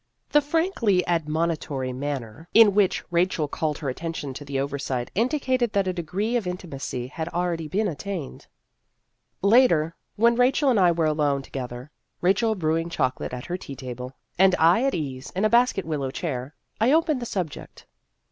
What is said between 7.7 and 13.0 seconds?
attained. Later, when Rachel and I were alone together Rachel brewing